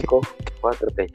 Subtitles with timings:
[0.00, 0.20] 5,
[0.60, 1.12] 4, 3.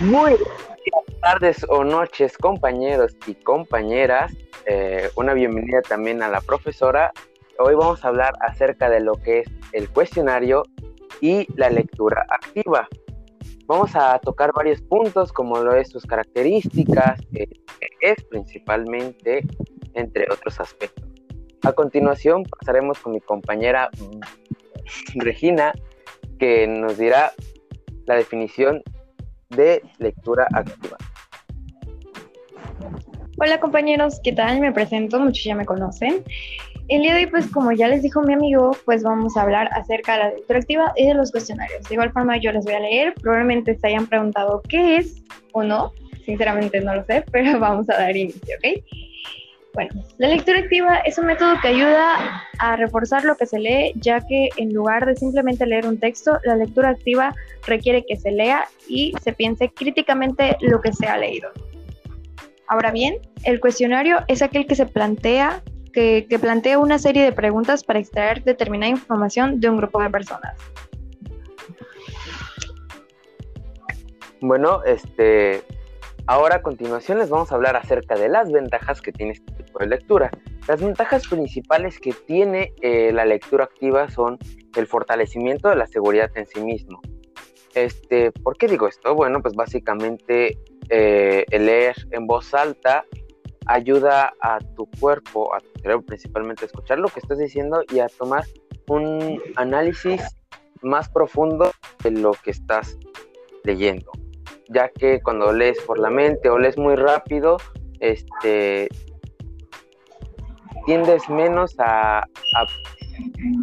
[0.00, 4.32] Muy buenas tardes o noches, compañeros y compañeras.
[4.66, 7.12] Eh, una bienvenida también a la profesora.
[7.58, 10.64] Hoy vamos a hablar acerca de lo que es el cuestionario
[11.20, 12.88] y la lectura activa.
[13.66, 17.46] Vamos a tocar varios puntos como lo es sus características, eh,
[18.00, 19.46] es principalmente,
[19.94, 21.09] entre otros aspectos.
[21.62, 23.90] A continuación pasaremos con mi compañera
[25.14, 25.72] Regina,
[26.38, 27.32] que nos dirá
[28.06, 28.82] la definición
[29.50, 30.96] de lectura activa.
[33.38, 34.60] Hola compañeros, ¿qué tal?
[34.60, 36.24] Me presento, muchos ya me conocen.
[36.88, 39.68] El día de hoy, pues como ya les dijo mi amigo, pues vamos a hablar
[39.72, 41.82] acerca de la lectura activa y de los cuestionarios.
[41.88, 45.22] De igual forma yo les voy a leer, probablemente se hayan preguntado qué es
[45.52, 45.92] o no,
[46.24, 48.82] sinceramente no lo sé, pero vamos a dar inicio, ¿ok?
[49.72, 53.92] Bueno, la lectura activa es un método que ayuda a reforzar lo que se lee,
[53.96, 57.34] ya que en lugar de simplemente leer un texto, la lectura activa
[57.66, 61.50] requiere que se lea y se piense críticamente lo que se ha leído.
[62.66, 65.62] Ahora bien, el cuestionario es aquel que se plantea
[65.92, 70.56] que, plantea una serie de preguntas para extraer determinada información de un grupo de personas.
[74.40, 75.62] Bueno, este,
[76.26, 79.86] ahora a continuación les vamos a hablar acerca de las ventajas que tiene este de
[79.86, 80.30] lectura.
[80.68, 84.38] Las ventajas principales que tiene eh, la lectura activa son
[84.76, 87.00] el fortalecimiento de la seguridad en sí mismo.
[87.74, 89.14] Este, ¿Por qué digo esto?
[89.14, 93.04] Bueno, pues básicamente eh, el leer en voz alta
[93.66, 98.00] ayuda a tu cuerpo, a tu cerebro principalmente, a escuchar lo que estás diciendo y
[98.00, 98.44] a tomar
[98.88, 100.22] un análisis
[100.82, 101.70] más profundo
[102.02, 102.98] de lo que estás
[103.64, 104.10] leyendo.
[104.68, 107.58] Ya que cuando lees por la mente o lees muy rápido,
[108.00, 108.88] este,
[110.86, 112.22] tiendes menos a,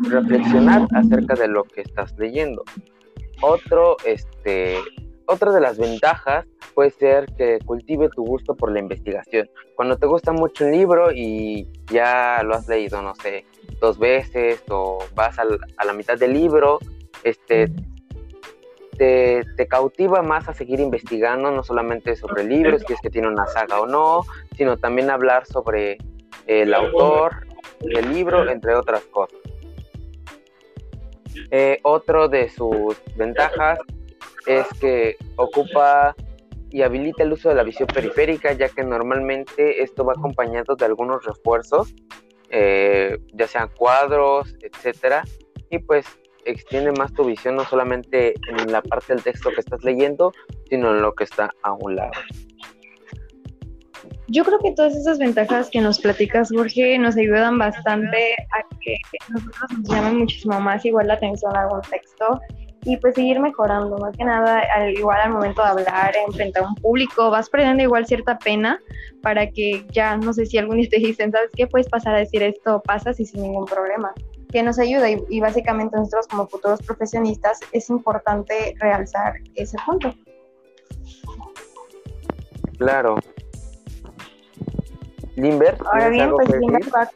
[0.10, 2.64] reflexionar acerca de lo que estás leyendo.
[3.42, 4.78] Otro, este,
[5.26, 6.46] otra de las ventajas
[6.76, 9.50] puede ser que cultive tu gusto por la investigación.
[9.76, 13.46] Cuando te gusta mucho un libro y ya lo has leído, no sé,
[13.82, 16.80] dos veces o vas a la mitad del libro,
[17.24, 17.72] este,
[18.98, 23.46] te, cautiva más a seguir investigando, no solamente sobre libros, si es que tiene una
[23.48, 24.22] saga o no,
[24.56, 25.98] sino también hablar sobre
[26.48, 27.48] el autor
[27.80, 29.40] del libro, entre otras cosas.
[31.52, 33.80] Eh, otro de sus ventajas
[34.46, 36.16] es que ocupa
[36.70, 40.86] y habilita el uso de la visión periférica, ya que normalmente esto va acompañado de
[40.86, 41.94] algunos refuerzos,
[42.50, 45.24] eh, ya sean cuadros, etcétera,
[45.70, 46.06] y pues
[46.46, 50.32] extiende más tu visión no solamente en la parte del texto que estás leyendo,
[50.70, 52.12] sino en lo que está a un lado.
[54.30, 58.98] Yo creo que todas esas ventajas que nos platicas, Jorge, nos ayudan bastante a que
[59.30, 62.40] nosotros nos llame muchísimo más igual la atención a algún texto
[62.84, 66.68] y pues seguir mejorando, más que nada, al, igual al momento de hablar, enfrentar a
[66.68, 68.80] un público, vas perdiendo igual cierta pena
[69.22, 71.68] para que ya, no sé si algún día te dicen, ¿sabes qué?
[71.68, 74.14] Puedes pasar a decir esto, pasas y sin ningún problema,
[74.52, 80.14] que nos ayuda y, y básicamente nosotros como futuros profesionistas es importante realzar ese punto.
[82.78, 83.18] Claro.
[85.38, 87.10] Limber, Ahora bien, pues Limber va,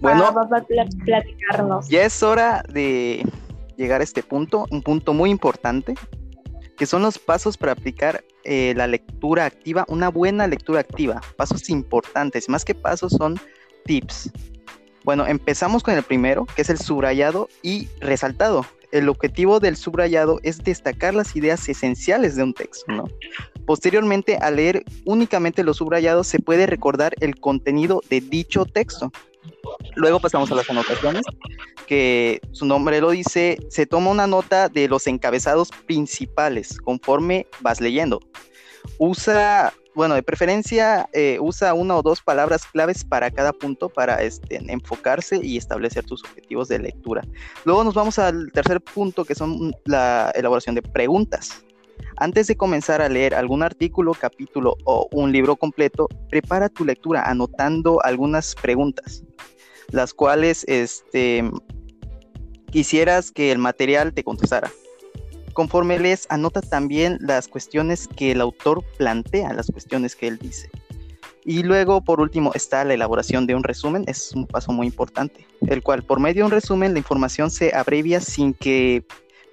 [0.00, 1.88] bueno, va, va a platicarnos.
[1.88, 3.24] Ya es hora de
[3.76, 5.94] llegar a este punto, un punto muy importante,
[6.76, 11.20] que son los pasos para aplicar eh, la lectura activa, una buena lectura activa.
[11.36, 13.38] Pasos importantes, más que pasos son
[13.84, 14.30] tips.
[15.04, 18.66] Bueno, empezamos con el primero, que es el subrayado y resaltado.
[18.92, 22.86] El objetivo del subrayado es destacar las ideas esenciales de un texto.
[23.66, 29.10] Posteriormente, al leer únicamente los subrayados, se puede recordar el contenido de dicho texto.
[29.96, 31.22] Luego pasamos a las anotaciones,
[31.86, 37.80] que su nombre lo dice, se toma una nota de los encabezados principales conforme vas
[37.80, 38.20] leyendo.
[38.98, 44.22] Usa, bueno, de preferencia eh, usa una o dos palabras claves para cada punto para
[44.22, 47.22] este, enfocarse y establecer tus objetivos de lectura.
[47.64, 51.64] Luego nos vamos al tercer punto, que son la elaboración de preguntas.
[52.18, 57.22] Antes de comenzar a leer algún artículo, capítulo o un libro completo, prepara tu lectura
[57.28, 59.24] anotando algunas preguntas
[59.90, 61.48] las cuales este,
[62.70, 64.70] quisieras que el material te contestara.
[65.56, 70.68] Conforme lees, anota también las cuestiones que el autor plantea, las cuestiones que él dice.
[71.46, 75.46] Y luego, por último, está la elaboración de un resumen, es un paso muy importante,
[75.66, 79.02] el cual por medio de un resumen la información se abrevia sin que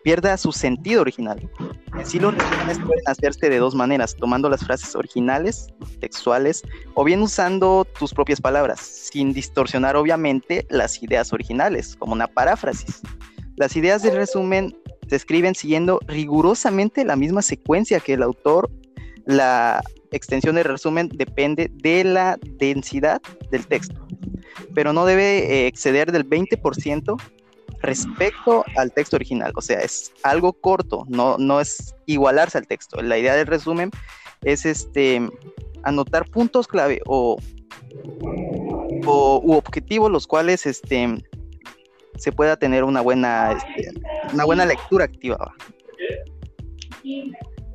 [0.04, 1.50] pierda su sentido original.
[1.98, 5.68] En sí los resúmenes pueden hacerse de dos maneras, tomando las frases originales,
[6.02, 6.64] textuales,
[6.96, 13.00] o bien usando tus propias palabras, sin distorsionar obviamente las ideas originales, como una paráfrasis.
[13.56, 14.76] Las ideas del resumen
[15.14, 18.72] se escriben siguiendo rigurosamente la misma secuencia que el autor.
[19.28, 23.22] La extensión del resumen depende de la densidad
[23.52, 24.08] del texto,
[24.74, 27.22] pero no debe eh, exceder del 20%
[27.84, 29.54] respecto al texto original.
[29.56, 33.00] O sea, es algo corto, no, no es igualarse al texto.
[33.04, 33.92] La idea del resumen
[34.42, 35.22] es este
[35.84, 37.38] anotar puntos clave o,
[39.06, 41.24] o objetivos los cuales este
[42.18, 43.92] se pueda tener una buena este,
[44.32, 45.54] una buena lectura activa.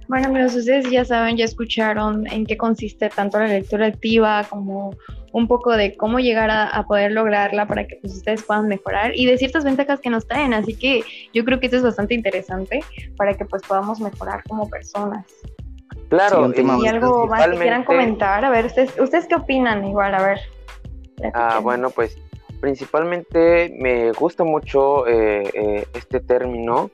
[0.08, 4.96] Bueno, amigos, ustedes ya saben, ya escucharon en qué consiste tanto la lectura activa como
[5.32, 9.26] un poco de cómo llegar a, poder lograrla para que pues, ustedes puedan mejorar y
[9.26, 10.54] de ciertas ventajas que nos traen.
[10.54, 11.04] Así que
[11.34, 12.82] yo creo que esto es bastante interesante
[13.18, 15.26] para que pues podamos mejorar como personas.
[16.08, 20.14] Claro, y algo más que quieran comentar, a ver, ustedes, ¿ustedes qué opinan igual?
[20.14, 20.40] A ver.
[21.34, 22.16] Ah, bueno, pues
[22.60, 26.90] principalmente me gusta mucho eh, eh, este término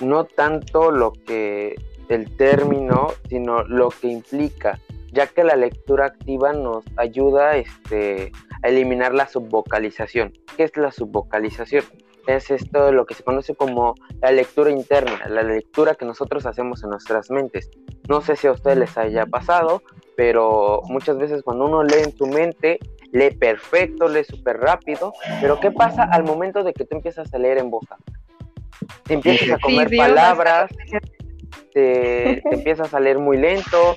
[0.00, 1.74] no tanto lo que
[2.08, 4.80] el término, sino lo que implica,
[5.12, 8.32] ya que la lectura activa nos ayuda este,
[8.62, 10.32] a eliminar la subvocalización.
[10.56, 11.84] ¿Qué es la subvocalización?
[12.26, 16.82] Es esto lo que se conoce como la lectura interna, la lectura que nosotros hacemos
[16.82, 17.70] en nuestras mentes.
[18.08, 19.82] No sé si a ustedes les haya pasado,
[20.16, 22.78] pero muchas veces cuando uno lee en su mente,
[23.16, 27.38] lee perfecto, lee súper rápido, pero ¿qué pasa al momento de que tú empiezas a
[27.38, 28.12] leer en voz alta?
[29.04, 30.70] te empiezas a comer palabras,
[31.72, 33.96] te, empiezas a leer muy lento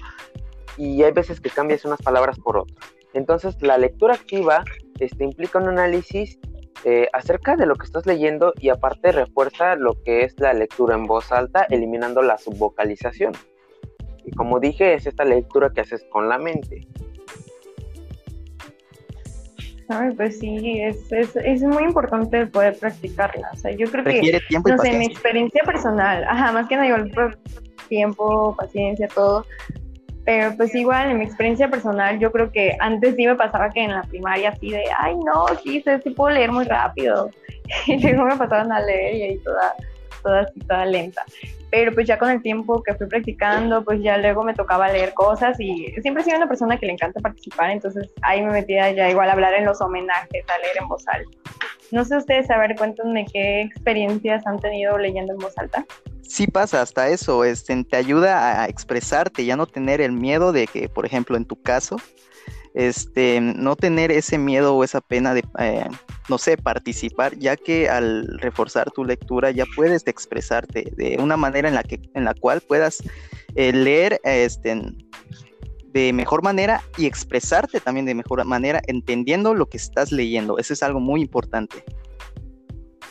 [0.78, 2.78] y hay veces que cambias unas palabras por otras.
[3.14, 4.64] Entonces la lectura activa
[5.00, 6.40] este, implica un análisis
[6.86, 10.96] eh, acerca de lo que estás leyendo y aparte refuerza lo que es la lectura
[10.96, 13.34] en voz alta, eliminando la subvocalización.
[14.24, 16.88] Y como dije, es esta lectura que haces con la mente.
[19.90, 23.50] Ay, pues sí, es, es, es, muy importante poder practicarla.
[23.52, 27.12] O sea, yo creo que, no sé, mi experiencia personal, ajá, más que nada igual
[27.88, 29.46] tiempo, paciencia, todo.
[30.26, 33.84] Pero pues igual, en mi experiencia personal, yo creo que antes sí me pasaba que
[33.84, 37.32] en la primaria así de, ay, no, sí, sí puedo leer muy rápido.
[37.88, 39.76] Y luego me pasaban a leer y ahí toda,
[40.22, 41.26] toda así, toda lenta
[41.72, 45.14] pero pues ya con el tiempo que fui practicando, pues ya luego me tocaba leer
[45.14, 48.92] cosas y siempre he sido una persona que le encanta participar, entonces ahí me metía
[48.92, 51.30] ya igual a hablar en los homenajes, a leer en voz alta.
[51.92, 55.86] No sé ustedes, a ver, cuéntenme qué experiencias han tenido leyendo en voz alta.
[56.22, 60.68] Sí pasa hasta eso, este, te ayuda a expresarte, ya no tener el miedo de
[60.68, 61.98] que, por ejemplo, en tu caso,
[62.74, 65.88] este, no tener ese miedo o esa pena de, eh,
[66.30, 71.68] no sé, participar, ya que al reforzar tu lectura ya puedes expresarte de una manera
[71.68, 73.04] en la, que, en la cual puedas
[73.56, 74.82] eh, leer este,
[75.94, 80.58] de mejor manera y expresarte también de mejor manera, entendiendo lo que estás leyendo.
[80.58, 81.84] Eso es algo muy importante.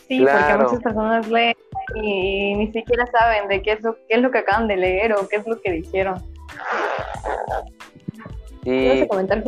[0.07, 1.55] Sí, porque muchas personas leen
[1.97, 5.13] y ni siquiera saben de qué es, lo, qué es lo que acaban de leer
[5.13, 6.23] o qué es lo que dijeron.
[8.65, 9.07] Sí.
[9.09, 9.43] comentar,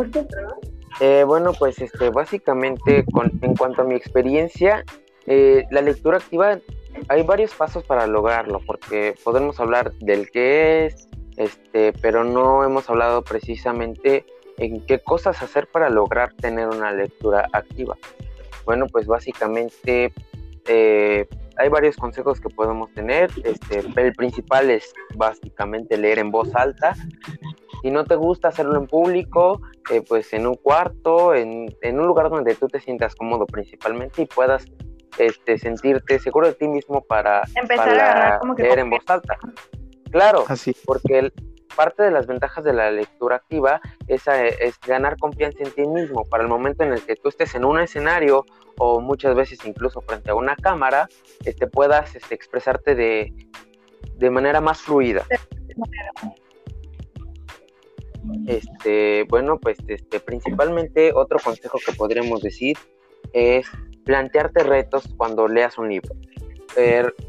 [1.01, 4.85] eh, bueno, pues este, básicamente, con, en cuanto a mi experiencia,
[5.27, 6.59] eh, la lectura activa,
[7.09, 12.91] hay varios pasos para lograrlo, porque podemos hablar del qué es, este, pero no hemos
[12.91, 14.27] hablado precisamente
[14.59, 17.97] en qué cosas hacer para lograr tener una lectura activa.
[18.67, 20.13] Bueno, pues básicamente
[20.67, 21.27] eh,
[21.57, 23.31] hay varios consejos que podemos tener.
[23.45, 26.95] Este, el principal es básicamente leer en voz alta.
[27.83, 32.31] Si no te gusta hacerlo en público, eh, pues en un cuarto, en, un lugar
[32.31, 34.67] donde tú te sientas cómodo principalmente y puedas
[35.19, 39.39] este, sentirte seguro de ti mismo para, Empezar leer en voz alta.
[40.11, 40.75] Claro, Así.
[40.85, 41.33] porque
[41.75, 45.87] parte de las ventajas de la lectura activa es, eh, es, ganar confianza en ti
[45.87, 48.45] mismo para el momento en el que tú estés en un escenario
[48.79, 51.09] o muchas veces incluso frente a una cámara,
[51.45, 53.33] este, puedas este, expresarte de,
[54.17, 55.25] de manera más fluida.
[58.47, 62.77] Este, bueno, pues este, principalmente otro consejo que podríamos decir
[63.33, 63.67] es
[64.05, 66.15] plantearte retos cuando leas un libro.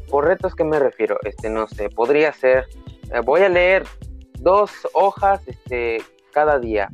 [0.08, 1.18] ¿Por retos qué me refiero?
[1.24, 2.66] Este, no sé, podría ser,
[3.12, 3.84] eh, voy a leer
[4.42, 6.88] dos hojas este, cada día.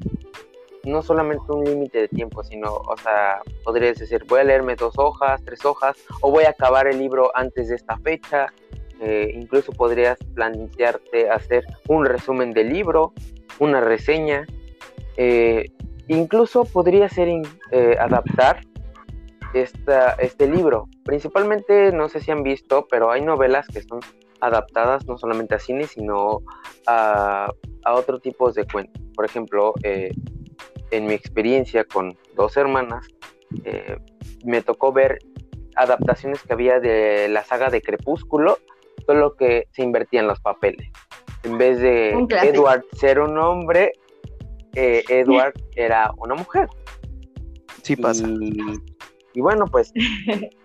[0.85, 4.95] No solamente un límite de tiempo, sino, o sea, podrías decir, voy a leerme dos
[4.97, 8.47] hojas, tres hojas, o voy a acabar el libro antes de esta fecha.
[9.01, 13.13] Eh, incluso podrías plantearte hacer un resumen del libro,
[13.59, 14.47] una reseña.
[15.17, 15.67] Eh,
[16.07, 17.29] incluso podría ser
[17.71, 18.61] eh, adaptar
[19.53, 24.01] esta, este libro principalmente, no sé si han visto, pero hay novelas que son
[24.41, 26.43] adaptadas no solamente a cine, sino
[26.87, 27.51] a,
[27.85, 29.03] a otro tipo de cuentos.
[29.15, 30.13] Por ejemplo, eh,
[30.91, 33.07] en mi experiencia con dos hermanas,
[33.65, 33.97] eh,
[34.45, 35.19] me tocó ver
[35.77, 38.59] adaptaciones que había de la saga de Crepúsculo,
[39.07, 40.89] solo que se invertían los papeles.
[41.45, 42.11] En vez de
[42.43, 43.93] Edward ser un hombre,
[44.75, 46.69] eh, Edward era una mujer.
[47.83, 48.27] Sí pasa.
[49.35, 49.93] Y, bueno, pues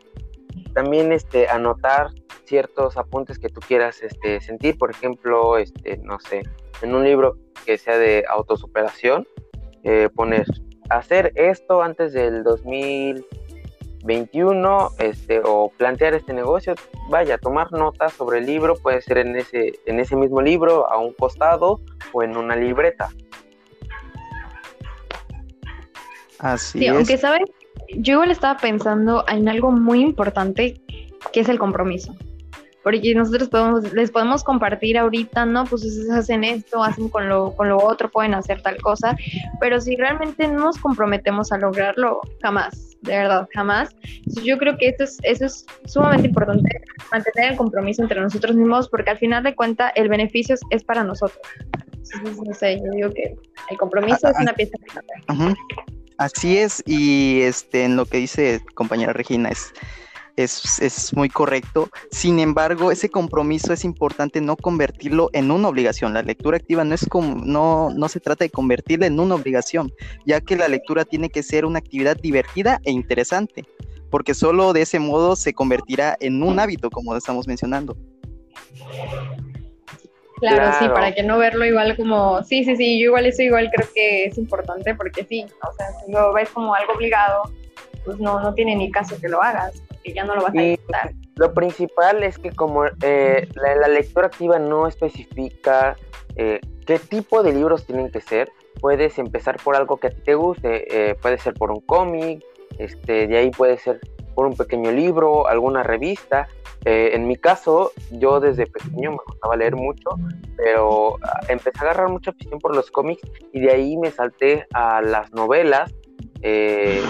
[0.74, 2.08] también este, anotar
[2.46, 6.44] ciertos apuntes que tú quieras este, sentir, por ejemplo, este, no sé,
[6.82, 9.28] en un libro que sea de autosuperación,
[9.84, 10.46] eh, poner
[10.90, 16.76] hacer esto antes del 2021 este, o plantear este negocio,
[17.10, 20.98] vaya, tomar notas sobre el libro, puede ser en ese, en ese mismo libro, a
[20.98, 21.82] un costado
[22.12, 23.10] o en una libreta.
[26.40, 27.50] Así sí, aunque sabes,
[27.98, 30.82] yo igual estaba pensando en algo muy importante
[31.32, 32.16] que es el compromiso
[32.84, 35.64] porque nosotros podemos, les podemos compartir ahorita, ¿no?
[35.64, 39.16] Pues ustedes hacen esto, hacen con lo, con lo otro, pueden hacer tal cosa,
[39.60, 43.96] pero si realmente no nos comprometemos a lograrlo, jamás, de verdad, jamás.
[44.44, 46.70] yo creo que esto es, eso es sumamente importante,
[47.12, 51.04] mantener el compromiso entre nosotros mismos, porque al final de cuentas el beneficio es, para
[51.04, 51.40] nosotros.
[52.16, 53.36] Entonces, no sé, yo digo que
[53.70, 54.78] el compromiso es una pieza
[56.18, 59.74] Así es, y este, en lo que dice compañera Regina es
[60.36, 61.90] es, muy correcto.
[62.12, 66.14] Sin embargo, ese compromiso es importante no convertirlo en una obligación.
[66.14, 69.92] La lectura activa no, es como, no, no se trata de convertirla en una obligación,
[70.26, 73.66] ya que la lectura tiene que ser una actividad divertida e interesante,
[74.10, 77.96] porque solo de ese modo se convertirá en un hábito, como estamos mencionando.
[80.50, 83.70] Claro, sí, para que no verlo igual como, sí, sí, sí, yo igual eso igual
[83.74, 87.44] creo que es importante porque sí, o sea, si lo ves como algo obligado,
[88.04, 90.62] pues no, no tiene ni caso que lo hagas que ya no lo vas a
[90.62, 91.14] disfrutar.
[91.36, 95.96] Lo principal es que como eh, la, lectura activa no especifica
[96.36, 100.22] eh, qué tipo de libros tienen que ser, puedes empezar por algo que a ti
[100.24, 102.44] te guste, eh, puede ser por un cómic,
[102.78, 104.00] este, de ahí puede ser
[104.34, 106.48] por un pequeño libro, alguna revista.
[106.86, 110.10] en mi caso, yo desde pequeño me gustaba leer mucho,
[110.58, 113.22] pero ah, empecé a agarrar mucha afición por los cómics
[113.54, 115.94] y de ahí me salté a las novelas.
[116.42, 117.02] Eh,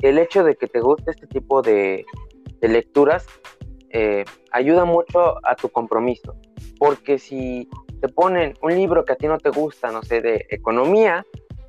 [0.00, 2.04] el hecho de que te guste este tipo de,
[2.60, 3.26] lecturas
[3.90, 6.34] eh, ayuda mucho a tu compromiso.
[6.78, 7.68] Porque si
[8.00, 11.24] te ponen un libro que a ti no te gusta, no sé, de economía,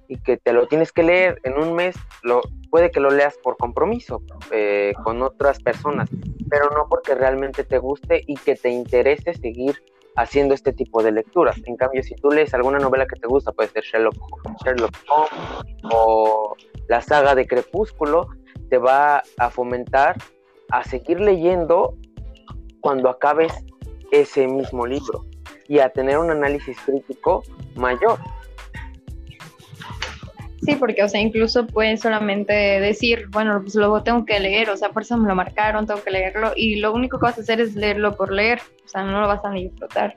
[0.08, 3.38] y que te lo tienes que leer en un mes, lo, puede que lo leas
[3.44, 4.22] por compromiso
[4.52, 6.10] eh, con otras personas,
[6.50, 9.82] pero no porque realmente te guste y que te interese seguir
[10.16, 11.58] haciendo este tipo de lecturas.
[11.66, 14.16] En cambio, si tú lees alguna novela que te gusta, puede ser Sherlock,
[14.64, 16.56] Sherlock Holmes o
[16.88, 18.28] la saga de Crepúsculo,
[18.70, 20.18] te va a fomentar
[20.72, 21.96] a seguir leyendo
[22.82, 23.54] cuando acabes
[24.12, 25.26] ese mismo libro
[25.68, 27.44] y a tener un análisis crítico
[27.76, 28.20] mayor.
[30.65, 34.77] Sí, porque, o sea, incluso puedes solamente decir, bueno, pues luego tengo que leer, o
[34.77, 37.41] sea, por eso me lo marcaron, tengo que leerlo, y lo único que vas a
[37.41, 40.15] hacer es leerlo por leer, o sea, no lo vas a disfrutar.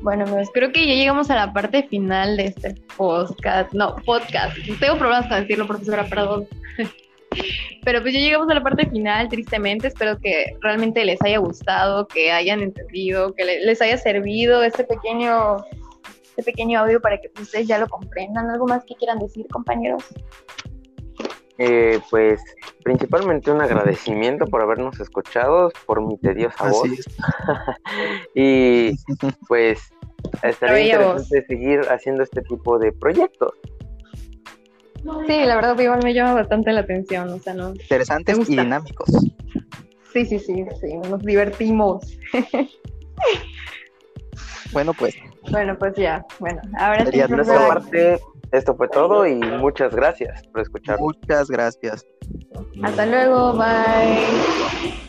[0.00, 3.72] Bueno, pues creo que ya llegamos a la parte final de este podcast.
[3.72, 4.56] No, podcast.
[4.78, 6.46] Tengo problemas para decirlo, profesora, perdón.
[7.84, 9.88] Pero pues ya llegamos a la parte final, tristemente.
[9.88, 15.56] Espero que realmente les haya gustado, que hayan entendido, que les haya servido este pequeño,
[16.38, 18.48] este pequeño audio para que ustedes ya lo comprendan.
[18.48, 20.04] ¿Algo más que quieran decir, compañeros?
[21.58, 22.40] Eh, pues
[22.84, 26.88] principalmente un agradecimiento por habernos escuchado, por mi tediosa voz.
[28.34, 28.92] y
[29.48, 29.80] pues
[30.44, 33.52] estaría interesante seguir haciendo este tipo de proyectos.
[35.26, 37.70] Sí, la verdad igual me llama bastante la atención, o sea, ¿no?
[37.70, 39.08] Interesantes y dinámicos.
[40.12, 42.04] Sí, sí, sí, sí, nos divertimos.
[44.72, 45.14] bueno, pues.
[45.50, 47.18] Bueno, pues ya, bueno, ahora sí.
[47.18, 48.20] De nuestra parte,
[48.52, 50.98] esto fue todo y muchas gracias por escuchar.
[50.98, 52.04] Muchas gracias.
[52.82, 55.07] Hasta luego, bye.